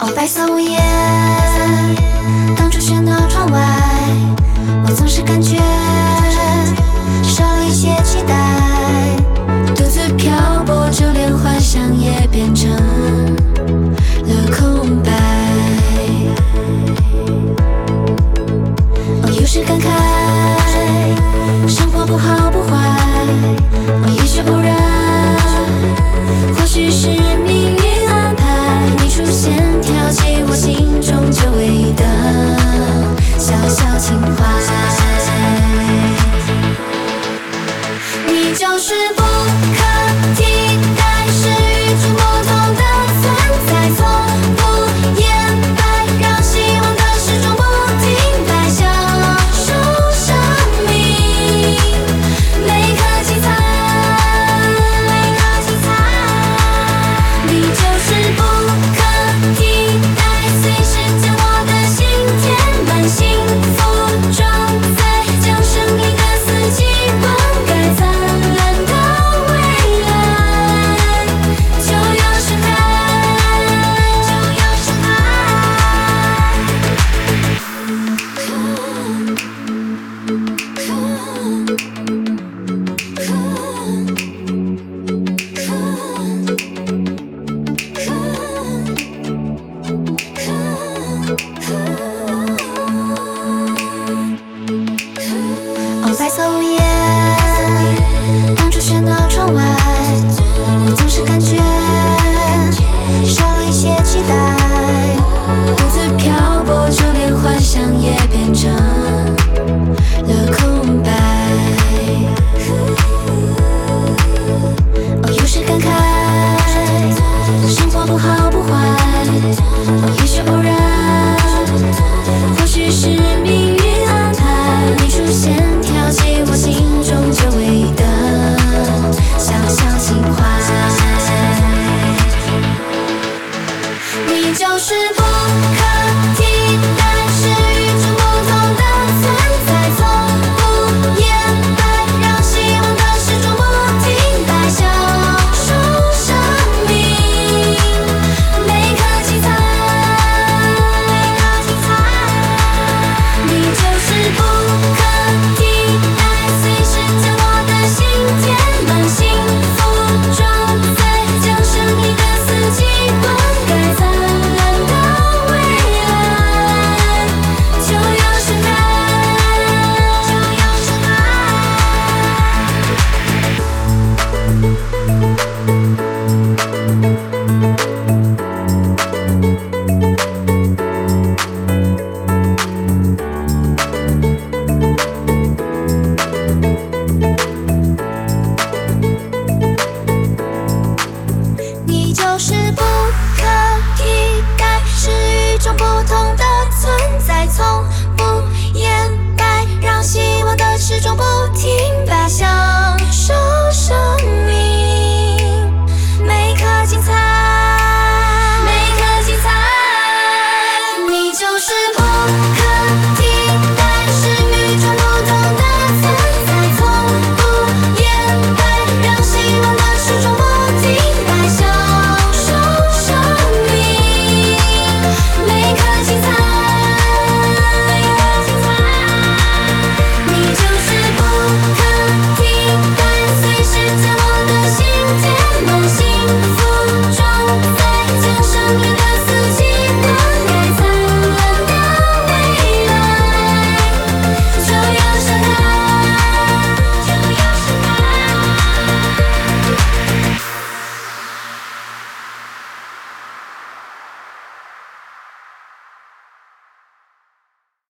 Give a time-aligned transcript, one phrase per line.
[0.00, 0.78] 哦，白色午夜，
[2.56, 3.60] 当初喧闹窗外，
[4.86, 5.56] 我总是感觉
[7.24, 9.16] 少了一些期待，
[9.74, 13.47] 独自漂泊，就连幻想也变成。